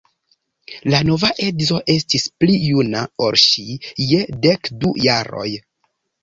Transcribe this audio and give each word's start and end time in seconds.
La 0.93 1.01
nova 1.09 1.27
edzo 1.47 1.77
estis 1.95 2.25
pli 2.43 2.55
juna 2.69 3.03
ol 3.27 3.37
ŝi 3.43 3.67
je 4.13 4.23
dek 4.47 4.73
du 4.81 4.97
jaroj. 5.05 5.47